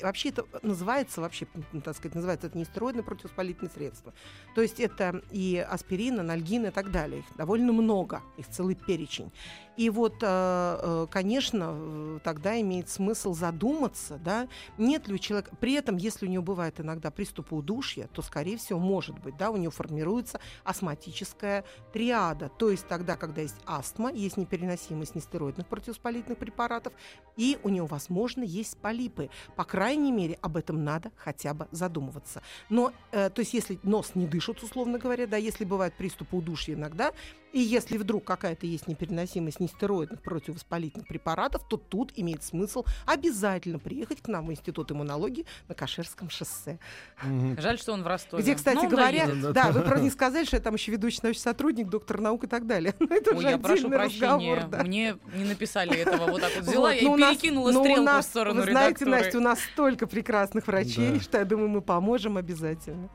[0.01, 4.13] Вообще это называется, вообще, м, так сказать, называется это не стероидное противовоспалительное средство.
[4.55, 7.19] То есть это и аспирин, анальгин и так далее.
[7.19, 9.31] Их довольно много, их целый перечень.
[9.77, 15.55] И вот, э, э, конечно, тогда имеет смысл задуматься, да, нет ли у человека...
[15.59, 19.49] При этом, если у него бывает иногда приступы удушья, то, скорее всего, может быть, да,
[19.49, 21.63] у него формируется астматическая
[21.93, 22.49] триада.
[22.49, 26.93] То есть тогда, когда есть астма, есть непереносимость нестероидных противовоспалительных препаратов,
[27.37, 29.20] и у него, возможно, есть полипы.
[29.55, 32.41] По крайней мере, об этом надо хотя бы задумываться.
[32.69, 36.73] Но, э, то есть, если нос не дышит, условно говоря, да, если бывают приступы удушья
[36.73, 37.11] иногда,
[37.53, 44.21] и если вдруг какая-то есть непереносимость нестероидных противовоспалительных препаратов, то тут имеет смысл обязательно приехать
[44.21, 46.79] к нам в Институт иммунологии на Кашерском шоссе.
[47.57, 48.41] Жаль, что он в Ростове.
[48.43, 49.53] Где, кстати говоря, доедет.
[49.53, 52.47] да, вы просто не сказали, что я там еще ведущий научный сотрудник, доктор наук и
[52.47, 52.93] так далее.
[52.99, 54.83] Но это Ой, уже я прошу прощения, разговор, да.
[54.83, 56.27] мне не написали этого.
[56.31, 58.29] Вот так вот взяла Вот, и но у нас- перекинула но у стрелку нас, в
[58.29, 59.11] сторону Вы знаете, редактуры.
[59.23, 61.19] Настя, у нас столько прекрасных врачей, Да.
[61.19, 63.09] что я думаю, мы поможем обязательно.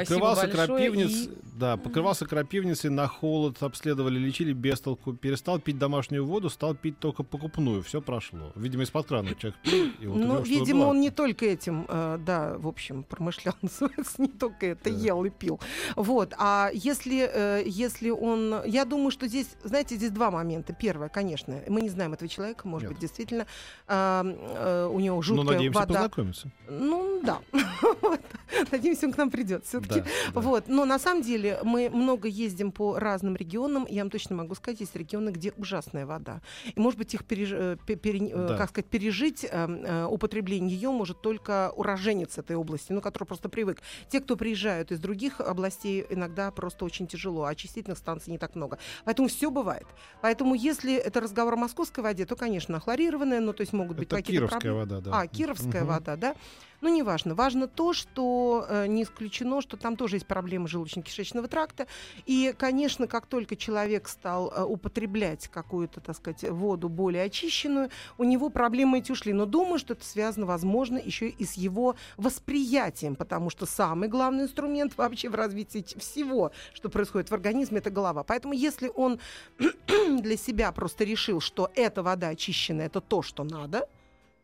[0.00, 0.66] Покрывался большое.
[0.66, 6.50] крапивниц, И- да, покрывался крапивницей на холод, обследовали, лечили без толку, перестал пить домашнюю воду,
[6.50, 8.52] стал пить только покупную, все прошло.
[8.54, 12.56] Видимо, из-под крана человек пил, и вот Ну, видимо, он не только этим, э, да,
[12.58, 14.96] в общем, промышлял, называется, не только это Да.
[14.96, 15.60] ел и пил.
[15.96, 16.32] Вот.
[16.38, 18.62] А если, э, если он...
[18.64, 20.72] Я думаю, что здесь, знаете, здесь два момента.
[20.72, 22.92] Первое, конечно, мы не знаем этого человека, может Нет.
[22.92, 23.46] быть, действительно,
[23.88, 25.94] э, у него Ну, жуткая надеемся вода.
[25.94, 26.50] познакомиться.
[26.68, 27.40] Ну, да.
[28.70, 29.87] Надеемся, он к нам придет все-таки.
[29.96, 30.40] Да, да.
[30.40, 30.68] Вот.
[30.68, 33.86] Но на самом деле мы много ездим по разным регионам.
[33.88, 36.40] Я вам точно могу сказать, есть регионы, где ужасная вода.
[36.74, 38.56] И, может быть, их переж- э, пе- пере- э, Да.
[38.56, 43.48] как сказать, пережить э, э, употребление ее может только уроженец этой области, ну, который просто
[43.48, 43.82] привык.
[44.10, 48.54] Те, кто приезжают из других областей, иногда просто очень тяжело, а очистительных станций не так
[48.54, 48.78] много.
[49.04, 49.86] Поэтому все бывает.
[50.22, 54.08] Поэтому, если это разговор о московской воде, то, конечно, хлорированная, ну, то есть могут быть
[54.08, 54.78] какие-то кировская проблемы.
[54.80, 55.20] вода, да.
[55.20, 55.86] А, кировская Мгм.
[55.94, 56.34] вода, да?
[56.80, 57.34] Ну, неважно.
[57.34, 61.88] Важно то, что э, не исключено, что там тоже есть проблемы желудочно-кишечного тракта.
[62.24, 68.22] И, конечно, как только человек стал э, употреблять какую-то, так сказать, воду более очищенную, у
[68.22, 69.32] него проблемы эти ушли.
[69.32, 74.44] Но думаю, что это связано, возможно, еще и с его восприятием, потому что самый главный
[74.44, 78.22] инструмент вообще в развитии всего, что происходит в организме, это голова.
[78.22, 79.18] Поэтому если он
[79.88, 83.88] для себя просто решил, что эта вода очищенная, это то, что надо,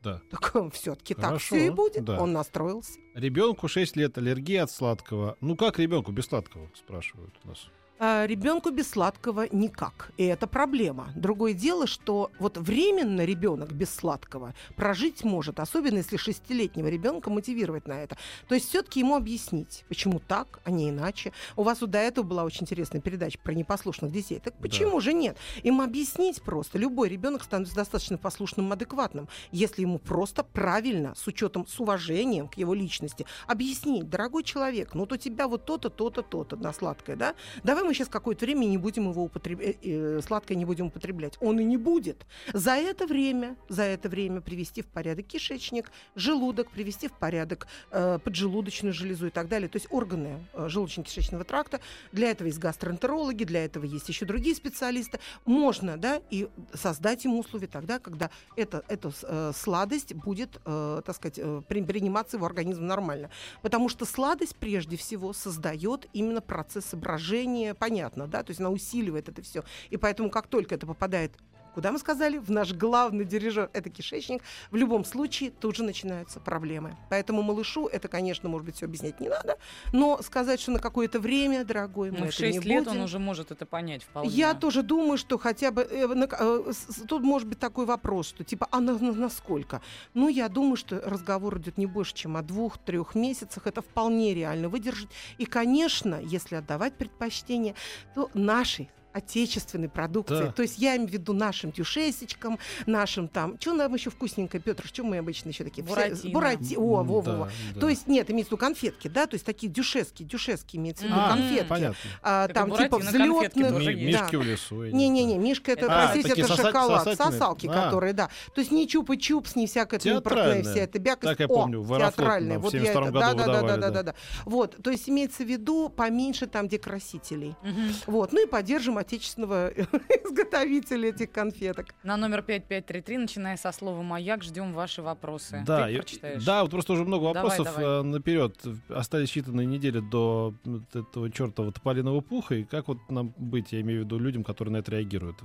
[0.04, 0.20] Да.
[0.30, 2.04] так все-таки так все и будет.
[2.04, 2.20] да.
[2.20, 2.98] Он настроился.
[3.14, 5.36] Ребенку 6 лет, аллергия от сладкого.
[5.40, 7.68] Ну как ребенку без сладкого, спрашивают у нас.
[8.00, 10.10] А, ребенку без сладкого никак.
[10.16, 11.12] И это проблема.
[11.14, 17.86] Другое дело, что вот временно ребенок без сладкого прожить может, особенно если шестилетнего ребенка мотивировать
[17.86, 18.16] на это.
[18.48, 21.32] То есть все-таки ему объяснить, почему так, а не иначе.
[21.54, 24.40] У вас вот до этого была очень интересная передача про непослушных детей.
[24.42, 25.36] Так почему же нет?
[25.62, 26.78] Им объяснить просто.
[26.78, 32.54] Любой ребенок становится достаточно послушным, адекватным, если ему просто правильно, с учетом, с уважением к
[32.54, 37.14] его личности, объяснить, дорогой человек, ну вот у тебя вот то-то, то-то, то-то на сладкое,
[37.14, 37.34] да?
[37.62, 39.76] Давай мы сейчас какое-то время не будем его употреблять,
[40.24, 41.36] сладкое не будем употреблять.
[41.40, 42.26] Он и не будет.
[42.52, 48.18] За это время, за это время привести в порядок кишечник, желудок, привести в порядок э,
[48.22, 49.68] поджелудочную железу и так далее.
[49.68, 51.80] То есть органы э, желудочно-кишечного тракта.
[52.12, 55.18] Для этого есть гастроэнтерологи, для этого есть еще другие специалисты.
[55.44, 61.16] Можно, да, и создать ему условия тогда, когда эта, эта э, сладость будет, э, так
[61.16, 63.30] сказать, э, при- приниматься его организм нормально.
[63.62, 69.28] Потому что сладость прежде всего создает именно процесс брожения, понятно, да, то есть она усиливает
[69.28, 69.64] это все.
[69.90, 71.32] И поэтому как только это попадает
[71.74, 72.38] Куда мы сказали?
[72.38, 74.42] В наш главный дирижер, это кишечник.
[74.70, 76.96] В любом случае тут же начинаются проблемы.
[77.10, 79.58] Поэтому малышу это, конечно, может быть, все объяснять не надо,
[79.92, 82.98] но сказать, что на какое-то время, дорогой, мы Ну, в это 6 не лет будем.
[82.98, 84.30] он уже может это понять вполне.
[84.30, 86.72] Я тоже думаю, что хотя бы э, на- э,
[87.08, 89.82] тут может быть такой вопрос, что типа а на, на- насколько?
[90.14, 93.66] Ну, я думаю, что разговор идет не больше, чем о двух-трех месяцах.
[93.66, 95.08] Это вполне реально выдержать.
[95.38, 97.74] И, конечно, если отдавать предпочтение,
[98.14, 100.44] то нашей отечественной продукции.
[100.46, 100.52] Да.
[100.52, 103.56] То есть я имею в виду нашим тюшесечкам, нашим там...
[103.60, 104.86] Что нам еще вкусненькое, Петр?
[104.86, 105.84] Что мы обычно еще такие?
[105.84, 106.32] все- Буратино.
[106.38, 107.48] Бурати- О, во, во, Да, во.
[107.74, 107.80] да.
[107.80, 111.06] То есть нет, имеется в виду конфетки, да, то есть такие дюшески, дюшески имеется в
[111.08, 111.68] виду, А, конфетки.
[111.68, 111.96] понятно.
[112.22, 113.02] А, там типа Буратино
[113.34, 113.72] конфетки взлетных.
[113.72, 114.04] тоже Ми-.
[114.04, 114.84] Мишки в лесу.
[114.84, 115.38] Не-не-не.
[115.38, 117.32] Мишка, это, А, простите, это соса- шоколад, сосательные?
[117.32, 117.72] сосалки, А.
[117.84, 118.28] которые, да.
[118.54, 121.30] То есть не чупа-чупс, не всякая импортная вся эта бякость.
[121.30, 122.58] Так я О, помню, в Аэрофлот театральная.
[122.58, 123.90] Вот я 72 это, да, да, да, да, да.
[123.90, 124.14] да, да.
[124.44, 127.54] Вот, то есть имеется в виду поменьше там, где красителей.
[127.62, 127.92] Мгм.
[128.06, 129.68] Вот, ну и поддержим отечественного
[130.24, 131.94] изготовителя этих конфеток.
[132.02, 135.62] На номер 5533, начиная со слова «Маяк», ждем ваши вопросы.
[135.66, 136.44] Да, Ты прочитаешь.
[136.44, 138.00] да, вот просто уже много Давай, вопросов давай.
[138.00, 138.56] э, наперед.
[138.88, 140.54] Остались считанные недели до
[140.94, 142.54] этого чертова тополиного пуха.
[142.56, 145.36] И как вот нам быть, я имею в виду людям, которые на это реагируют.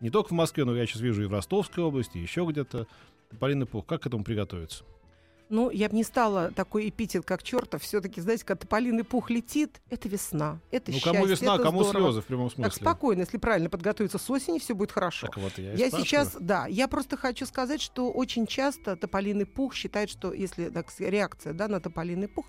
[0.00, 2.86] Не только в Москве, но я сейчас вижу и в Ростовской области, и еще где-то.
[3.30, 3.84] Тополиный пух.
[3.86, 4.84] Как к этому приготовиться?
[5.48, 7.82] Ну, я бы не стала такой эпитет, как чертов.
[7.82, 11.84] Все-таки, знаете, когда тополиный пух летит, это весна, это ну, счастье, кому весна, это кому
[11.84, 12.06] здорово.
[12.06, 12.64] слезы в прямом смысле.
[12.64, 15.26] Так спокойно, если правильно подготовиться с осени, все будет хорошо.
[15.28, 16.04] Так вот, я, и Я спрашиваю.
[16.04, 20.86] сейчас, да, я просто хочу сказать, что очень часто тополиный пух считает, что если так,
[20.98, 22.46] реакция да, на тополиный пух,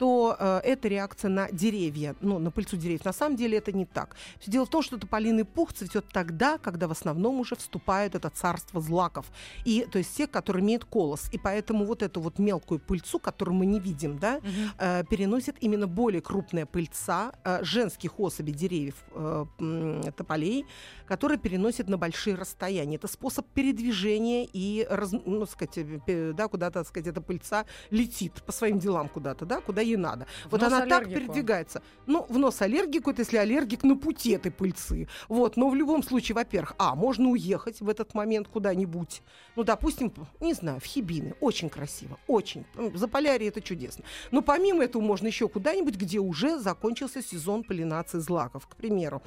[0.00, 3.04] то э, это реакция на деревья, ну, на пыльцу деревьев.
[3.04, 4.16] На самом деле это не так.
[4.40, 8.30] Всё Дело в том, что тополиный пух цветет тогда, когда в основном уже вступает это
[8.30, 9.26] царство злаков.
[9.66, 11.28] И, то есть те, которые имеют колос.
[11.32, 14.50] И поэтому вот эту вот мелкую пыльцу, которую мы не видим, да, Мгм.
[14.78, 19.44] э, переносит именно более крупная пыльца э, женских особей деревьев э,
[20.16, 20.66] тополей,
[21.06, 22.96] которая переносит на большие расстояния.
[22.96, 28.42] Это способ передвижения и, раз- ну, сказать, э, да, куда-то, так сказать, эта пыльца летит
[28.46, 30.26] по своим делам куда-то, да, куда ей надо.
[30.46, 31.20] В вот она так аллергику.
[31.20, 31.82] передвигается.
[32.06, 35.08] Ну, в нос аллергику, это если аллергик на пути этой пыльцы.
[35.28, 39.22] Вот, но в любом случае, во-первых, а, можно уехать в этот момент куда-нибудь.
[39.56, 41.34] Ну, допустим, не знаю, в Хибины.
[41.40, 42.64] Очень красиво, очень.
[42.76, 44.04] М, За Полярье это чудесно.
[44.30, 49.22] Но помимо этого можно еще куда-нибудь, где уже закончился сезон полинации злаков, к примеру.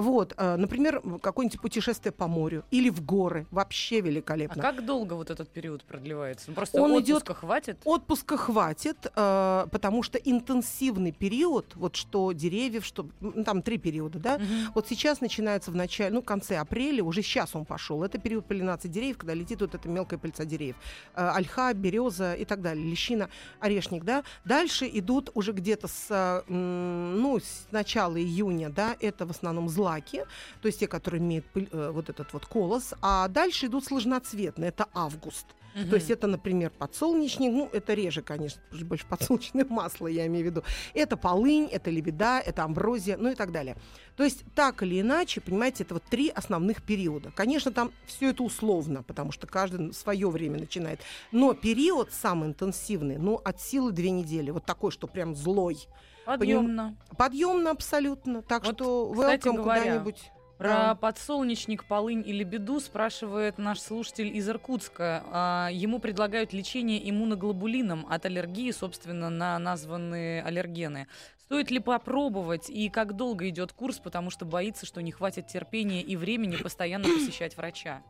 [0.00, 3.46] Вот, э, например, в какое-нибудь путешествие по морю или в горы.
[3.50, 4.62] Вообще А великолепно.
[4.62, 6.52] как долго вот этот период продлевается?
[6.52, 7.78] Просто Он отпуска хватит?
[7.84, 13.08] Отпуска хватит, э, потому что интенсивный период, вот что деревьев, что
[13.44, 14.72] там три периода, да, Мгм.
[14.74, 18.04] вот сейчас начинается в начале, ну, конце апреля, уже сейчас он пошел.
[18.04, 20.76] Это период полинации деревьев, когда летит вот эта мелкая пыльца деревьев.
[21.14, 24.22] Э, ольха, береза и так далее, лещина, орешник, да.
[24.44, 30.24] Дальше идут уже где-то с, ну, с начала июня, да, это в основном злаки,
[30.60, 34.68] то есть те, которые имеют пыль- э, вот этот вот колос, а дальше идут сложноцветные,
[34.68, 35.46] это август.
[35.74, 35.90] Мгм.
[35.90, 40.48] То есть это, например, подсолнечник, ну, это реже, конечно, больше подсолнечное масло, я имею в
[40.50, 40.62] виду.
[40.94, 43.76] Это полынь, это лебеда, это амброзия, ну и так далее.
[44.16, 47.30] То есть так или иначе, понимаете, это вот три основных периода.
[47.34, 51.00] Конечно, там все это условно, потому что каждый свое время начинает.
[51.32, 54.50] Но период самый интенсивный, ну, от силы две недели.
[54.50, 55.86] Вот такой, что прям злой.
[56.28, 56.94] Подъемно.
[57.16, 58.42] Подъемно абсолютно.
[58.42, 60.30] Так Вот, что welcome говоря, куда-нибудь.
[60.58, 60.94] Про Да.
[60.96, 65.22] подсолнечник, полынь или беду спрашивает наш слушатель из Иркутска.
[65.30, 71.06] А, ему предлагают лечение иммуноглобулином от аллергии, собственно, на названные аллергены.
[71.44, 76.02] Стоит ли попробовать и как долго идет курс, потому что боится, что не хватит терпения
[76.02, 78.02] и времени постоянно посещать врача?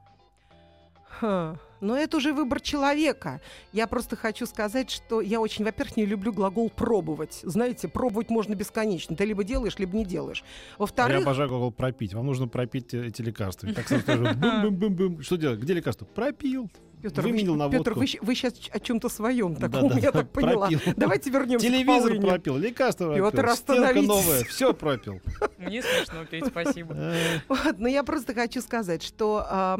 [1.20, 3.40] Ха, Но это уже выбор человека.
[3.72, 7.40] Я просто хочу сказать, что я очень, во-первых, не люблю глагол пробовать.
[7.42, 9.16] Знаете, пробовать можно бесконечно.
[9.16, 10.42] Ты либо делаешь, либо не делаешь.
[10.42, 12.14] А я Во-вторых, обожаю глагол пропить.
[12.14, 13.66] Вам нужно пропить э, эти лекарства.
[13.66, 15.22] И Так сразу бум-бум-бум-бум.
[15.22, 15.60] Что делать?
[15.60, 16.04] Где лекарство?
[16.04, 16.70] Пропил.
[17.02, 20.66] Петр, выменил на Петр, вы, вы сейчас о чем-то своем таком, Да-да-да, я так поняла.
[20.68, 20.80] пропил.
[20.96, 22.26] Давайте вернемся к Телевизор полыни.
[22.26, 24.08] пропил, лекарство Пётр, пропил, стенка остановитесь.
[24.08, 25.20] новая, все пропил.
[25.58, 26.94] Мне смешно петь, спасибо.
[26.96, 29.76] Э, Вот, но я просто хочу сказать, что,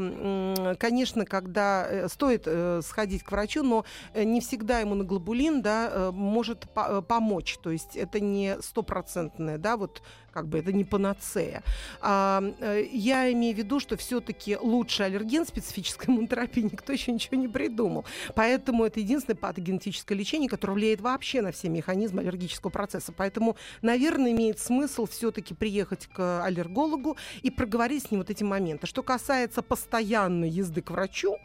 [0.79, 7.03] конечно, когда э, стоит э, сходить к врачу, но не всегда иммуноглобулин, да, может по-
[7.03, 7.59] помочь.
[7.63, 10.03] То есть это не стопроцентное, да, вот
[10.39, 11.65] как бы это не панацея.
[12.01, 17.37] А, э, я имею в виду, что все-таки лучший аллерген специфической иммунотерапии никто еще ничего
[17.37, 18.05] не придумал.
[18.37, 23.13] Поэтому это единственное патогенетическое лечение, которое влияет вообще на все механизмы аллергического процесса.
[23.13, 28.87] Поэтому, наверное, имеет смысл все-таки приехать к аллергологу и проговорить с ним вот эти моменты.
[28.87, 31.37] Что касается постоянной езды к врачу,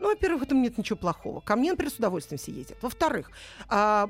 [0.00, 1.40] Ну, во-первых, в этом нет ничего плохого.
[1.40, 2.82] Ко мне, например, с удовольствием все ездят.
[2.82, 3.30] Во-вторых,
[3.68, 4.08] а,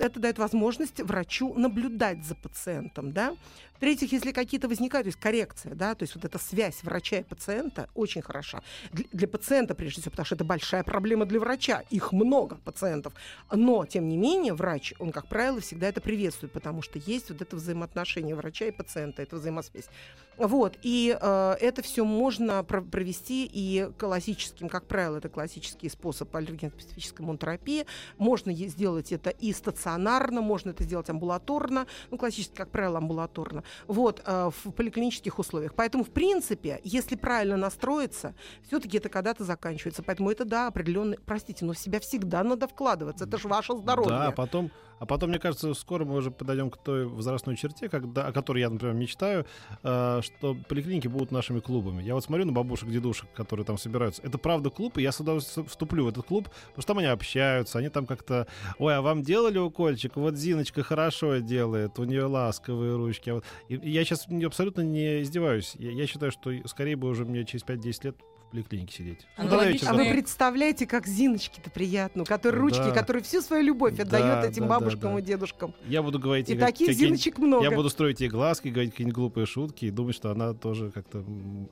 [0.00, 3.34] это дает возможность врачу наблюдать за пациентом, да.
[3.76, 7.22] В-третьих, если какие-то возникают, то есть коррекция, да, то есть вот эта связь врача и
[7.22, 8.62] пациента очень хороша.
[8.92, 11.82] Для, для пациента, прежде всего, потому что это большая проблема для врача.
[11.90, 13.12] Их много пациентов.
[13.52, 17.42] Но, тем не менее, врач, он, как правило, всегда это приветствует, потому что есть вот
[17.42, 19.88] это взаимоотношение врача и пациента, это взаимосвязь.
[20.36, 26.34] Вот, и э, это все можно про- провести и классическим, как правило, это классический способ
[26.34, 27.86] аллерген-специфической иммунотерапии.
[28.18, 34.22] Можно сделать это и стационарно, можно это сделать амбулаторно, ну, классически, как правило, амбулаторно, вот,
[34.24, 35.74] э, в поликлинических условиях.
[35.74, 38.34] Поэтому, в принципе, если правильно настроиться,
[38.66, 40.02] все-таки это когда-то заканчивается.
[40.02, 44.10] Поэтому это, да, определенный, простите, но в себя всегда надо вкладываться, это же ваше здоровье.
[44.10, 47.88] Да, а потом, а потом, мне кажется, скоро мы уже подойдем к той возрастной черте,
[47.88, 49.46] когда, о которой я, например, мечтаю,
[49.82, 52.02] э, что поликлиники будут нашими клубами.
[52.02, 54.22] Я вот смотрю на бабушек, дедушек, которые там собираются.
[54.22, 57.08] Это правда клуб, и я с удовольствием вступлю в этот клуб, потому что там они
[57.08, 58.46] общаются, они там как-то,
[58.78, 60.16] ой, а вам делали укольчик?
[60.16, 63.30] Вот Зиночка хорошо делает, у нее ласковые ручки.
[63.30, 63.44] А вот...
[63.68, 65.74] И и я сейчас абсолютно не издеваюсь.
[65.78, 69.26] Я, я считаю, что скорее бы уже мне через 5-10 лет в поликлинике сидеть.
[69.36, 69.44] Ну.
[69.50, 72.90] А Вы- представляете, как Зиночке-то приятно, у которой ручки, Да.
[72.92, 75.18] которые всю свою любовь Да, отдает этим да, да, бабушкам да.
[75.18, 75.74] и дедушкам.
[75.88, 77.64] Я буду говорить И как- таких Зиночек много.
[77.64, 81.24] Я буду строить ей глазки, говорить какие-нибудь глупые шутки и думать, что она тоже как-то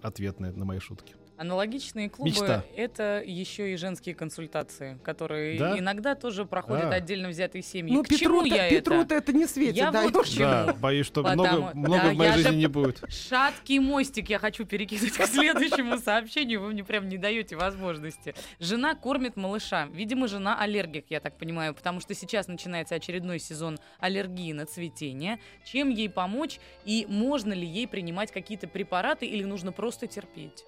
[0.02, 1.14] ответная на мои шутки.
[1.38, 2.64] Аналогичные клубы Мечта.
[2.76, 5.78] это еще и женские консультации, которые Да?
[5.78, 6.94] иногда тоже проходят А.
[6.94, 7.92] отдельно взятые семьи.
[7.92, 9.14] Ну, К чему Петру-то я Петру-то это?
[9.14, 10.02] это не светит, Я да.
[10.02, 10.38] вот к чему.
[10.44, 13.02] Да, боюсь, что Потому- много, много да, в моей я жизни же- не будет.
[13.08, 16.60] Шаткий мостик я хочу перекинуть к следующему сообщению.
[16.60, 18.34] Вы мне прям не даете возможности.
[18.60, 19.86] Жена кормит малыша.
[19.92, 25.40] Видимо, жена аллергик, я так понимаю, потому что сейчас начинается очередной сезон аллергии на цветение.
[25.64, 30.64] Чем ей помочь и можно ли ей принимать какие-то препараты или нужно просто терпеть?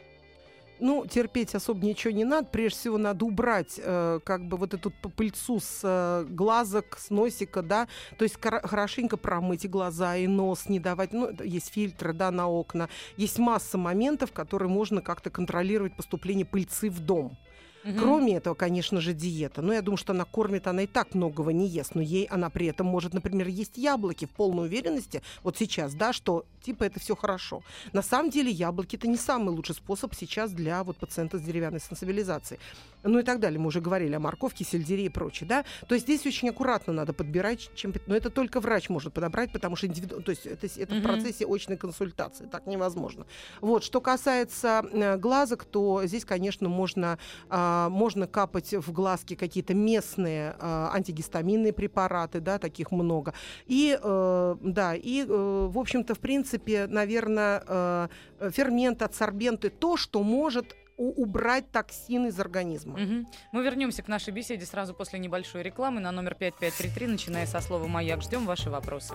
[0.81, 2.49] Ну, терпеть особо ничего не надо.
[2.51, 7.63] Прежде всего, надо убрать э, как бы вот эту пыльцу с э, глазок, с носика,
[7.63, 7.89] да.
[8.19, 11.13] То есть хорошенько промыть и глаза, и нос, не давать.
[11.13, 12.89] Ну, есть фильтры, да, на окна.
[13.17, 17.37] Есть масса моментов, которые можно как-то контролировать поступление пыльцы в дом.
[17.85, 17.99] Мгм.
[17.99, 19.63] Кроме этого, конечно же, диета.
[19.63, 21.95] Но я думаю, что она кормит, она и так многого не ест.
[21.95, 26.13] Но ей она при этом может, например, есть яблоки в полной уверенности, вот сейчас, да,
[26.13, 27.63] что типа это все хорошо.
[27.93, 31.81] На самом деле яблоки это не самый лучший способ сейчас для вот пациента с деревянной
[31.81, 32.59] сенсибилизацией.
[33.03, 33.61] Ну и так далее.
[33.61, 35.65] Мы уже говорили о морковке, сельдерее и прочее, да.
[35.87, 37.93] То есть здесь очень аккуратно надо подбирать, чем...
[38.07, 40.23] но это только врач может подобрать, потому что индивиду...
[40.23, 41.03] то есть это, это в Мгм.
[41.03, 43.27] процессе очной консультации, так невозможно.
[43.61, 47.19] Вот, что касается э, глазок, то здесь, конечно, можно
[47.51, 53.35] а, можно капать в глазки какие-то местные а, антигистаминные препараты, да, таких много.
[53.67, 58.09] И, э, да, и, э, в общем-то, в принципе, наверное,
[58.51, 62.99] ферменты, адсорбенты, то, что может убрать токсин из организма.
[62.99, 63.27] Мгм.
[63.53, 67.87] Мы вернемся к нашей беседе сразу после небольшой рекламы на номер 5533, начиная со слова
[67.87, 68.23] «Маяк».
[68.23, 69.15] Ждем ваши вопросы.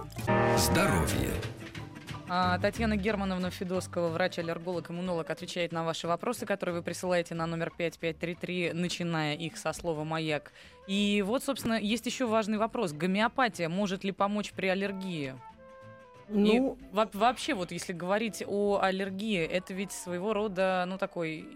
[0.58, 1.32] Здоровье.
[2.32, 7.72] А, Татьяна Германовна Федоскова, врач-аллерголог, иммунолог, отвечает на ваши вопросы, которые вы присылаете на номер
[7.76, 10.52] 5533, начиная их со слова «Маяк».
[10.88, 12.94] И вот, собственно, есть еще важный вопрос.
[12.94, 15.34] Гомеопатия может ли помочь при аллергии?
[16.28, 21.48] Ну, И во- вообще, вот если говорить о аллергии, это ведь своего рода, ну, такой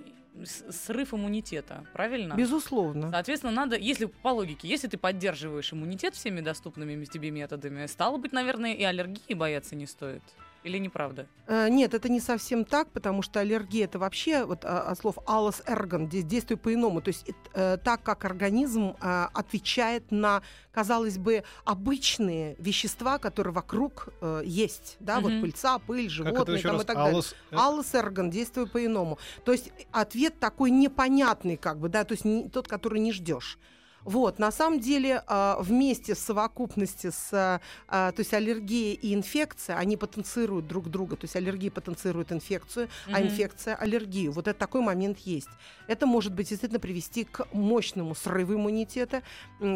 [0.44, 2.34] срыв иммунитета, правильно?
[2.34, 3.12] безусловно.
[3.12, 8.32] Соответственно, надо, если по логике, если ты поддерживаешь иммунитет всеми доступными тебе методами, стало быть,
[8.32, 10.24] наверное, и аллергии бояться не стоит.
[10.64, 11.28] Или неправда?
[11.48, 15.18] Э, Нет, это не совсем так, потому что аллергия это вообще вот а, от слов
[15.28, 17.02] алос эргон, здесь действует по-иному.
[17.02, 24.10] То есть э, так как организм э, отвечает на, казалось бы, обычные вещества, которые вокруг
[24.22, 25.42] э, есть, да, вот Мгм.
[25.42, 26.84] пыльца, пыль, животные там, раз?
[26.84, 27.14] и так далее.
[27.20, 29.20] Аллос- э, Аллос эргон действует по-иному.
[29.44, 33.60] То есть ответ такой непонятный, как бы, да, то есть не- тот, который не ждешь.
[34.06, 39.14] Вот, на самом деле, а, вместе в совокупности с, а, а, то есть аллергия и
[39.14, 43.24] инфекция, они потенцируют друг друга, то есть аллергия потенцирует инфекцию, а Мгм.
[43.28, 44.32] инфекция аллергию.
[44.32, 45.50] Вот это такой момент есть.
[45.88, 49.24] Это может быть действительно привести к мощному срыву иммунитета,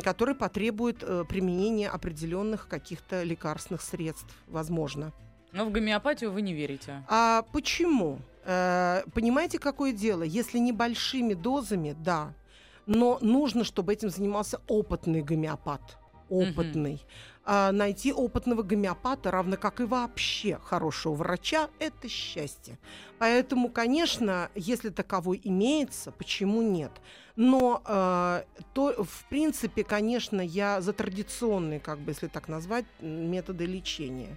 [0.04, 5.14] который потребует э, применения определенных каких-то лекарственных средств, возможно.
[5.54, 7.04] Но в гомеопатию вы не верите.
[7.08, 8.20] А почему?
[8.44, 10.24] Э, понимаете, какое дело?
[10.24, 12.34] Если небольшими дозами, да,
[12.88, 15.98] но нужно, чтобы этим занимался опытный гомеопат.
[16.30, 17.06] Опытный.
[17.46, 22.78] А найти опытного гомеопата, равно как и вообще хорошего врача, это счастье.
[23.20, 26.92] Поэтому, конечно, если таковой имеется, почему нет?
[27.38, 33.66] Но э, то, в принципе, конечно, я за традиционные, как бы, если так назвать, методы
[33.66, 34.36] лечения.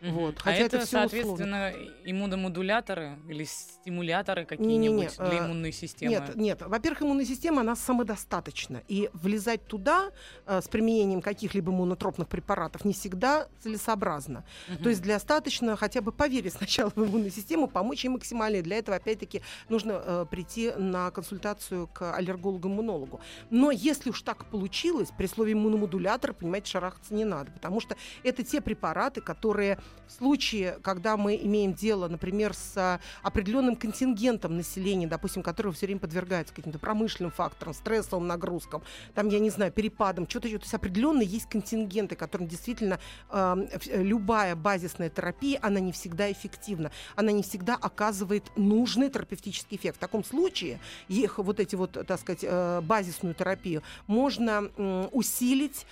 [0.00, 0.12] Мгм.
[0.14, 1.72] Вот, а хотя это, это всё соответственно,
[2.04, 6.12] иммуномодуляторы или стимуляторы какие-нибудь для э, иммунной системы?
[6.12, 6.62] Нет, нет.
[6.62, 8.82] Во-первых, иммунная система, она самодостаточна.
[8.88, 10.10] И влезать туда
[10.46, 14.44] э, с применением каких-либо иммунотропных препаратов не всегда целесообразно.
[14.68, 14.82] Мгм.
[14.82, 18.56] То есть для достаточно хотя бы поверить сначала в иммунную систему, помочь ей максимально.
[18.56, 23.20] И для этого, опять-таки, нужно э, прийти на консультацию к аллергологу-иммунологу.
[23.50, 27.50] Но если уж так получилось, при слове иммуномодулятор, понимаете, шарахаться не надо.
[27.50, 33.00] Потому что это те препараты, которые в случае, когда мы имеем дело, например, с а,
[33.22, 38.82] определенным контингентом населения, допустим, которое все время подвергается каким-то промышленным факторам, стрессовым нагрузкам,
[39.14, 40.62] там, я не знаю, перепадам, что-то, что-то.
[40.62, 42.98] То есть определенно есть контингенты, которым действительно
[43.30, 46.90] э, э, любая базисная терапия, она не всегда эффективна.
[47.16, 49.96] Она не всегда оказывает нужный терапевтический эффект.
[49.96, 50.78] В таком случае
[51.08, 55.86] их вот эти вот, так сказать, э, базисную терапию можно м, усилить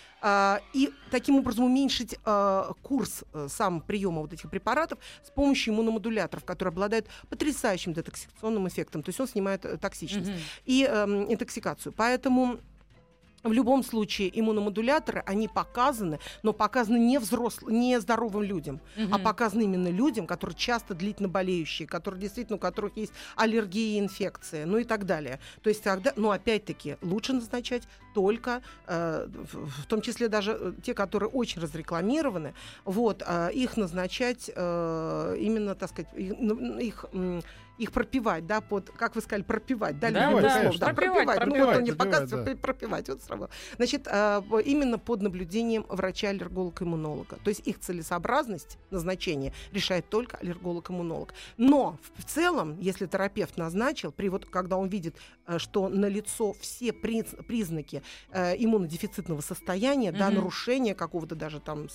[0.73, 6.45] и таким образом уменьшить а, курс э, сам приема вот этих препаратов с помощью иммуномодуляторов,
[6.45, 9.03] которые обладают потрясающим детоксикационным эффектом.
[9.03, 10.39] То есть он снимает э, токсичность Мгм.
[10.65, 11.93] и эм, интоксикацию.
[11.93, 12.59] Поэтому
[13.45, 19.23] в любом случае иммуномодуляторы, они показаны, но показаны не, взрослым, не здоровым людям, а Мгм.
[19.23, 24.79] показаны именно людям, которые часто длительно болеющие, которые действительно, у которых есть аллергии, инфекции, ну
[24.79, 25.39] и так далее.
[25.63, 27.83] То есть тогда, ну опять-таки, лучше назначать
[28.15, 34.51] только, э, в, том числе даже э, те, которые очень разрекламированы, вот, э, их назначать
[34.55, 37.05] э, именно, так сказать, ну, их...
[37.79, 40.87] их пропивать, да, под, как вы сказали, пропивать, да, Да, любимое да, слово, конечно.
[40.87, 42.63] да, Пропивать, пропивать, ну, вот он не пропивать, показывает, да.
[42.63, 43.49] пропивать, вот сразу.
[43.77, 47.37] Значит, в- именно под наблюдением врача-аллерголога-иммунолога.
[47.43, 51.35] То есть их целесообразность назначения решает только аллерголог-иммунолог.
[51.57, 55.17] Но в целом, если терапевт назначил, при вот, когда он видит,
[55.47, 60.37] э, что налицо все приз- признаки э, иммунодефицитного состояния, да, Мгм.
[60.37, 61.89] нарушения какого-то даже там,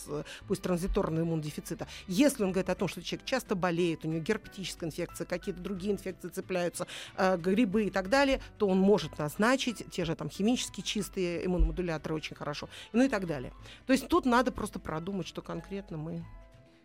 [0.47, 4.89] пусть транзиторного иммунодефицита, если он говорит о том, что человек часто болеет, у него герпетическая
[4.89, 10.05] инфекция, какие-то другие инфекции цепляются, э, грибы и так далее, то он может назначить те
[10.05, 13.53] же там химически чистые иммуномодуляторы очень хорошо, ну и так далее.
[13.85, 16.25] То есть тут надо просто продумать, что конкретно мы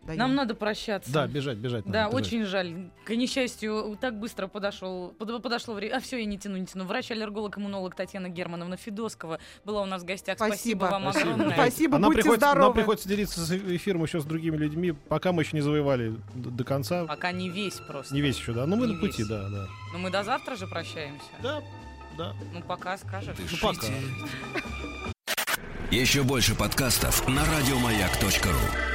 [0.05, 0.19] даем.
[0.19, 1.11] Нам надо прощаться.
[1.11, 1.83] Да, бежать, бежать.
[1.85, 2.27] Да, надо, бежать.
[2.27, 2.91] очень жаль.
[3.05, 5.97] К несчастью, так быстро подошел, под- подошло время.
[5.97, 6.85] А все, я не тяну, не тяну.
[6.85, 10.37] Врач-аллерголог-иммунолог Татьяна Германовна Федоскова была у нас в гостях.
[10.37, 10.85] Спасибо, Спасибо.
[10.85, 11.31] вам Спасибо.
[11.33, 11.53] огромное.
[11.55, 12.65] Спасибо, А нам будьте приходится, здоровы.
[12.65, 16.49] Нам приходится делиться с эфиром еще с другими людьми, пока мы еще не завоевали д-
[16.49, 17.05] до конца.
[17.05, 18.13] Пока не весь просто.
[18.13, 18.65] Не весь еще, да.
[18.65, 19.27] Ну, мы Не на пути, весь.
[19.27, 19.67] да, да.
[19.93, 21.25] Но мы до завтра же прощаемся.
[21.41, 21.61] Да,
[22.17, 22.33] да.
[22.53, 23.35] Ну, пока скажешь.
[23.37, 23.93] Дышите.
[25.91, 28.94] Еще больше подкастов на радиомаяк.ру.